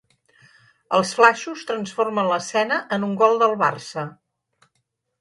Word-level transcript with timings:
Els 0.99 1.11
flaixos 1.17 1.67
transformen 1.73 2.31
l'escena 2.33 2.81
en 2.99 3.09
un 3.11 3.17
gol 3.23 3.41
del 3.45 3.57
Barça. 3.65 4.11